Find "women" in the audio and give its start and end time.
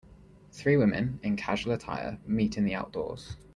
0.77-1.19